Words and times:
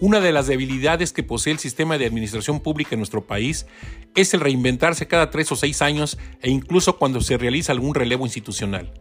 Una 0.00 0.20
de 0.20 0.32
las 0.32 0.46
debilidades 0.46 1.12
que 1.12 1.22
posee 1.22 1.52
el 1.52 1.58
sistema 1.58 1.98
de 1.98 2.06
administración 2.06 2.60
pública 2.60 2.94
en 2.94 3.00
nuestro 3.00 3.26
país 3.26 3.66
es 4.14 4.32
el 4.32 4.40
reinventarse 4.40 5.06
cada 5.06 5.28
tres 5.28 5.52
o 5.52 5.56
seis 5.56 5.82
años 5.82 6.16
e 6.40 6.48
incluso 6.48 6.96
cuando 6.96 7.20
se 7.20 7.36
realiza 7.36 7.72
algún 7.72 7.94
relevo 7.94 8.24
institucional. 8.24 8.94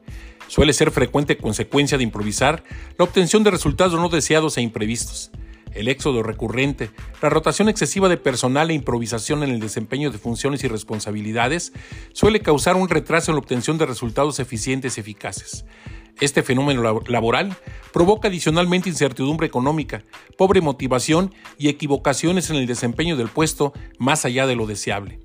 Suele 0.50 0.74
ser 0.74 0.92
frecuente 0.92 1.38
consecuencia 1.38 1.98
de 1.98 2.04
improvisar 2.04 2.66
la 2.98 3.05
obtención 3.05 3.46
de 3.46 3.52
resultados 3.52 3.94
no 3.98 4.09
deseados 4.09 4.58
e 4.58 4.62
imprevistos. 4.62 5.32
El 5.73 5.88
éxodo 5.88 6.22
recurrente, 6.22 6.90
la 7.22 7.30
rotación 7.30 7.70
excesiva 7.70 8.09
de 8.09 8.18
personal 8.18 8.70
e 8.70 8.73
improvisación 8.73 9.44
en 9.44 9.52
el 9.52 9.62
desempeño 9.62 10.12
de 10.12 10.18
funciones 10.18 10.66
y 10.66 10.68
responsabilidades 10.68 11.72
suele 12.12 12.41
causar 12.41 12.76
un 12.76 12.90
retraso 12.90 13.31
en 13.31 13.36
la 13.36 13.40
obtención 13.40 13.77
de 13.77 13.86
resultados 13.86 14.41
eficientes 14.41 14.98
y 14.98 15.02
eficaces. 15.02 15.63
Este 16.22 16.44
fenómeno 16.44 17.02
laboral 17.08 17.56
provoca 17.94 18.28
adicionalmente 18.28 18.90
incertidumbre 18.90 19.48
económica, 19.48 20.04
pobre 20.38 20.60
motivación 20.60 21.34
y 21.58 21.70
equivocaciones 21.70 22.50
en 22.50 22.58
el 22.58 22.68
desempeño 22.68 23.16
del 23.16 23.30
puesto 23.30 23.73
más 23.98 24.26
allá 24.26 24.46
de 24.46 24.55
lo 24.55 24.68
deseable. 24.68 25.20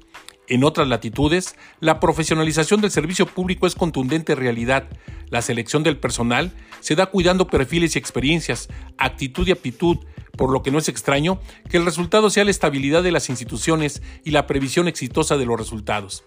En 0.46 0.62
otras 0.62 0.86
latitudes, 0.86 1.56
la 1.80 2.00
profesionalización 2.00 2.80
del 2.80 2.90
servicio 2.90 3.26
público 3.26 3.66
es 3.66 3.74
contundente 3.74 4.34
realidad. 4.34 4.88
La 5.30 5.42
selección 5.42 5.82
del 5.82 5.96
personal 5.96 6.52
se 6.80 6.94
da 6.94 7.06
cuidando 7.06 7.48
perfiles 7.48 7.96
y 7.96 7.98
experiencias, 7.98 8.68
actitud 8.98 9.48
y 9.48 9.52
aptitud, 9.52 9.98
por 10.36 10.52
lo 10.52 10.62
que 10.62 10.70
no 10.70 10.78
es 10.78 10.88
extraño 10.88 11.40
que 11.70 11.78
el 11.78 11.84
resultado 11.84 12.28
sea 12.28 12.44
la 12.44 12.50
estabilidad 12.50 13.02
de 13.02 13.12
las 13.12 13.30
instituciones 13.30 14.02
y 14.22 14.32
la 14.32 14.46
previsión 14.46 14.86
exitosa 14.86 15.36
de 15.36 15.46
los 15.46 15.58
resultados. 15.58 16.24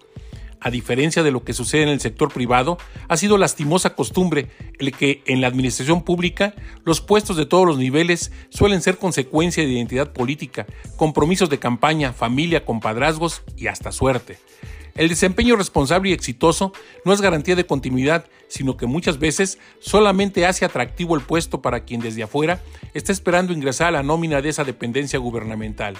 A 0.60 0.70
diferencia 0.70 1.22
de 1.22 1.30
lo 1.30 1.44
que 1.44 1.52
sucede 1.52 1.82
en 1.82 1.88
el 1.88 2.00
sector 2.00 2.32
privado, 2.32 2.78
ha 3.08 3.16
sido 3.16 3.38
lastimosa 3.38 3.94
costumbre 3.94 4.48
el 4.78 4.92
que 4.92 5.22
en 5.26 5.40
la 5.40 5.46
administración 5.46 6.02
pública 6.02 6.54
los 6.84 7.00
puestos 7.00 7.36
de 7.36 7.46
todos 7.46 7.66
los 7.66 7.78
niveles 7.78 8.32
suelen 8.48 8.82
ser 8.82 8.98
consecuencia 8.98 9.62
de 9.62 9.70
identidad 9.70 10.12
política, 10.12 10.66
compromisos 10.96 11.48
de 11.48 11.58
campaña, 11.58 12.12
familia, 12.12 12.64
compadrazgos 12.64 13.42
y 13.56 13.68
hasta 13.68 13.92
suerte. 13.92 14.38
El 14.98 15.08
desempeño 15.08 15.54
responsable 15.54 16.10
y 16.10 16.12
exitoso 16.12 16.72
no 17.04 17.12
es 17.12 17.20
garantía 17.20 17.54
de 17.54 17.64
continuidad, 17.64 18.26
sino 18.48 18.76
que 18.76 18.86
muchas 18.86 19.20
veces 19.20 19.58
solamente 19.78 20.44
hace 20.44 20.64
atractivo 20.64 21.14
el 21.14 21.22
puesto 21.22 21.62
para 21.62 21.84
quien 21.84 22.00
desde 22.00 22.24
afuera 22.24 22.60
está 22.94 23.12
esperando 23.12 23.52
ingresar 23.52 23.86
a 23.86 23.92
la 23.92 24.02
nómina 24.02 24.42
de 24.42 24.48
esa 24.48 24.64
dependencia 24.64 25.20
gubernamental. 25.20 25.96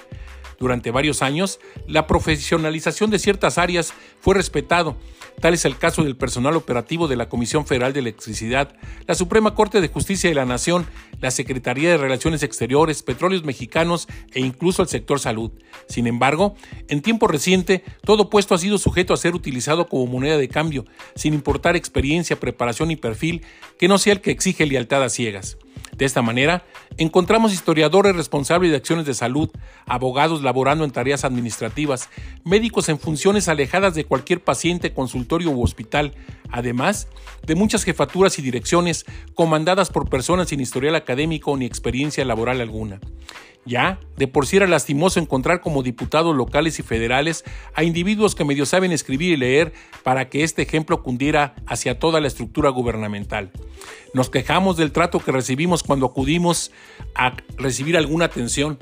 Durante 0.58 0.90
varios 0.90 1.22
años, 1.22 1.60
la 1.86 2.08
profesionalización 2.08 3.10
de 3.10 3.20
ciertas 3.20 3.58
áreas 3.58 3.94
fue 4.20 4.34
respetado. 4.34 4.96
Tal 5.40 5.54
es 5.54 5.64
el 5.64 5.78
caso 5.78 6.02
del 6.02 6.16
personal 6.16 6.56
operativo 6.56 7.06
de 7.06 7.14
la 7.14 7.28
Comisión 7.28 7.64
Federal 7.64 7.92
de 7.92 8.00
Electricidad, 8.00 8.74
la 9.06 9.14
Suprema 9.14 9.54
Corte 9.54 9.80
de 9.80 9.86
Justicia 9.86 10.28
de 10.28 10.34
la 10.34 10.44
Nación, 10.44 10.84
la 11.20 11.30
Secretaría 11.30 11.90
de 11.90 11.96
Relaciones 11.96 12.42
Exteriores, 12.42 13.04
Petróleos 13.04 13.44
Mexicanos 13.44 14.08
e 14.32 14.40
incluso 14.40 14.82
el 14.82 14.88
sector 14.88 15.20
salud. 15.20 15.52
Sin 15.88 16.08
embargo, 16.08 16.56
en 16.88 17.02
tiempo 17.02 17.28
reciente, 17.28 17.84
todo 18.02 18.28
puesto 18.28 18.56
ha 18.56 18.58
sido 18.58 18.78
sujeto 18.88 19.12
a 19.12 19.18
ser 19.18 19.34
utilizado 19.34 19.86
como 19.86 20.06
moneda 20.06 20.38
de 20.38 20.48
cambio, 20.48 20.86
sin 21.14 21.34
importar 21.34 21.76
experiencia, 21.76 22.40
preparación 22.40 22.90
y 22.90 22.96
perfil 22.96 23.44
que 23.78 23.86
no 23.86 23.98
sea 23.98 24.14
el 24.14 24.22
que 24.22 24.30
exige 24.30 24.64
lealtad 24.64 25.02
a 25.02 25.10
ciegas. 25.10 25.58
De 25.98 26.06
esta 26.06 26.22
manera, 26.22 26.64
encontramos 26.96 27.52
historiadores 27.52 28.16
responsables 28.16 28.70
de 28.70 28.78
acciones 28.78 29.04
de 29.04 29.12
salud, 29.12 29.50
abogados 29.84 30.42
laborando 30.42 30.84
en 30.84 30.90
tareas 30.90 31.24
administrativas, 31.24 32.08
médicos 32.44 32.88
en 32.88 32.98
funciones 32.98 33.48
alejadas 33.48 33.94
de 33.94 34.06
cualquier 34.06 34.40
paciente, 34.42 34.94
consultorio 34.94 35.50
u 35.50 35.62
hospital, 35.62 36.14
además 36.50 37.08
de 37.46 37.56
muchas 37.56 37.84
jefaturas 37.84 38.38
y 38.38 38.42
direcciones 38.42 39.04
comandadas 39.34 39.90
por 39.90 40.08
personas 40.08 40.48
sin 40.48 40.60
historial 40.60 40.94
académico 40.94 41.54
ni 41.58 41.66
experiencia 41.66 42.24
laboral 42.24 42.62
alguna. 42.62 43.00
Ya, 43.64 44.00
de 44.16 44.26
por 44.26 44.46
sí 44.46 44.56
era 44.56 44.66
lastimoso 44.66 45.20
encontrar 45.20 45.60
como 45.60 45.82
diputados 45.82 46.34
locales 46.34 46.78
y 46.78 46.82
federales 46.82 47.44
a 47.74 47.84
individuos 47.84 48.34
que 48.34 48.44
medio 48.44 48.64
saben 48.64 48.92
escribir 48.92 49.32
y 49.32 49.36
leer 49.36 49.74
para 50.02 50.30
que 50.30 50.42
este 50.42 50.62
ejemplo 50.62 51.02
cundiera 51.02 51.54
hacia 51.66 51.98
toda 51.98 52.20
la 52.20 52.28
estructura 52.28 52.70
gubernamental. 52.70 53.50
Nos 54.14 54.30
quejamos 54.30 54.78
del 54.78 54.92
trato 54.92 55.20
que 55.20 55.32
recibimos 55.32 55.82
cuando 55.82 56.06
acudimos 56.06 56.72
a 57.14 57.36
recibir 57.58 57.98
alguna 57.98 58.24
atención, 58.24 58.78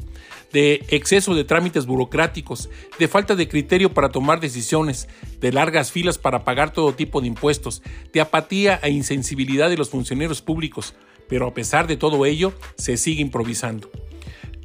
de 0.53 0.85
exceso 0.89 1.35
de 1.35 1.45
trámites 1.45 1.87
burocráticos, 1.87 2.71
de 2.99 3.09
falta 3.09 3.35
de 3.35 3.49
criterio 3.49 3.93
para 3.93 4.11
tomar 4.11 4.41
decisiones, 4.41 5.09
de 5.41 5.53
largas 5.53 5.91
filas 5.91 6.17
para 6.19 6.45
pagar 6.45 6.73
todo 6.73 6.95
tipo 6.95 7.21
de 7.21 7.27
impuestos, 7.27 7.83
de 8.13 8.21
apatía 8.21 8.79
e 8.83 8.91
insensibilidad 8.91 9.69
de 9.69 9.77
los 9.77 9.91
funcionarios 9.91 10.43
públicos, 10.43 10.95
pero 11.29 11.47
a 11.47 11.55
pesar 11.55 11.87
de 11.87 11.97
todo 11.97 12.25
ello, 12.25 12.53
se 12.77 12.97
sigue 12.97 13.21
improvisando. 13.21 13.91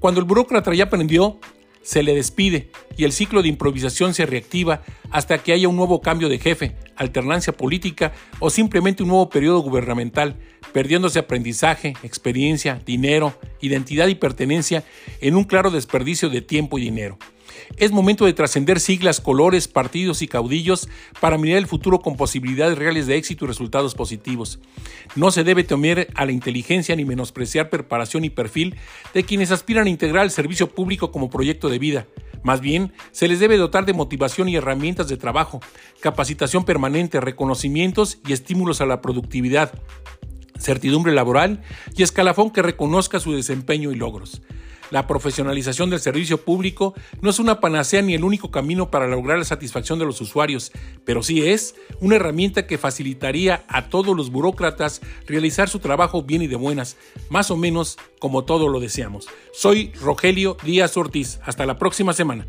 Cuando 0.02 0.20
el 0.20 0.26
burócrata 0.26 0.74
ya 0.74 0.86
aprendió, 0.86 1.40
se 1.84 2.02
le 2.02 2.16
despide 2.16 2.72
y 2.98 3.04
el 3.04 3.12
ciclo 3.12 3.44
de 3.44 3.50
improvisación 3.50 4.16
se 4.16 4.26
reactiva 4.26 4.82
hasta 5.12 5.38
que 5.38 5.54
haya 5.54 5.70
un 5.70 5.76
nuevo 5.76 6.02
cambio 6.02 6.28
de 6.28 6.40
jefe, 6.40 6.76
alternancia 6.96 7.54
política 7.54 8.12
o 8.40 8.50
simplemente 8.50 9.04
un 9.04 9.10
nuevo 9.10 9.30
periodo 9.30 9.60
gubernamental, 9.60 10.38
perdiéndose 10.74 11.20
aprendizaje, 11.20 11.94
experiencia, 12.02 12.82
dinero, 12.84 13.40
identidad 13.62 14.08
y 14.08 14.16
pertenencia 14.16 14.84
en 15.22 15.36
un 15.36 15.44
claro 15.44 15.70
desperdicio 15.70 16.32
de 16.32 16.42
tiempo 16.42 16.80
y 16.80 16.82
dinero. 16.82 17.20
Es 17.78 17.92
momento 17.92 18.26
de 18.26 18.34
trascender 18.34 18.80
siglas, 18.80 19.22
colores, 19.22 19.68
partidos 19.68 20.22
y 20.22 20.28
caudillos 20.28 20.88
para 21.20 21.38
mirar 21.38 21.58
el 21.58 21.68
futuro 21.68 22.00
con 22.00 22.18
posibilidades 22.18 22.78
reales 22.78 23.08
de 23.08 23.16
éxito 23.18 23.46
y 23.46 23.48
resultados 23.48 23.96
positivos. 23.96 24.60
No 25.16 25.32
se 25.32 25.44
debe 25.44 25.64
temer 25.64 26.08
a 26.16 26.26
la 26.26 26.32
inteligencia 26.32 26.96
ni 26.96 27.06
menospreciar 27.06 27.70
preparación 27.70 28.26
y 28.26 28.30
perfil 28.30 28.76
de 29.14 29.24
quienes 29.24 29.52
aspiran 29.52 29.88
a 29.88 29.90
integrar 29.90 30.24
el 30.26 30.32
servicio 30.32 30.70
público 30.70 31.12
como 31.12 31.30
proyecto 31.30 31.70
de 31.70 31.80
vida. 31.80 32.08
Más 32.44 32.62
bien, 32.62 32.92
se 33.12 33.28
les 33.28 33.40
debe 33.40 33.58
dotar 33.58 33.86
de 33.86 33.94
motivación 33.94 34.50
y 34.50 34.56
herramientas 34.56 35.08
de 35.08 35.18
trabajo, 35.18 35.62
capacitación 36.00 36.66
permanente, 36.66 37.20
reconocimientos 37.20 38.20
y 38.28 38.34
estímulos 38.34 38.82
a 38.82 38.86
la 38.86 39.02
productividad 39.02 39.74
certidumbre 40.62 41.14
laboral 41.14 41.62
y 41.96 42.04
escalafón 42.04 42.52
que 42.52 42.62
reconozca 42.62 43.20
su 43.20 43.34
desempeño 43.34 43.92
y 43.92 43.96
logros. 43.96 44.42
La 44.92 45.08
profesionalización 45.08 45.90
del 45.90 46.02
servicio 46.02 46.44
público 46.44 46.94
no 47.22 47.30
es 47.30 47.40
una 47.40 47.60
panacea 47.60 48.02
ni 48.02 48.14
el 48.14 48.24
único 48.24 48.52
camino 48.52 48.92
para 48.92 49.08
lograr 49.08 49.40
la 49.40 49.46
satisfacción 49.46 49.98
de 49.98 50.06
los 50.06 50.22
usuarios, 50.22 50.72
pero 51.06 51.24
sí 51.24 51.48
es 51.48 51.76
una 52.02 52.18
herramienta 52.18 52.68
que 52.68 52.78
facilitaría 52.78 53.64
a 53.68 53.90
todos 53.90 54.16
los 54.16 54.30
burócratas 54.32 55.02
realizar 55.28 55.70
su 55.70 55.80
trabajo 55.80 56.24
bien 56.24 56.42
y 56.42 56.48
de 56.48 56.58
buenas, 56.58 56.98
más 57.30 57.52
o 57.52 57.58
menos 57.58 57.98
como 58.20 58.44
todos 58.44 58.70
lo 58.70 58.80
deseamos. 58.80 59.28
Soy 59.54 59.94
Rogelio 60.02 60.58
Díaz 60.64 60.98
Ortiz. 60.98 61.40
Hasta 61.44 61.66
la 61.66 61.80
próxima 61.80 62.14
semana. 62.14 62.46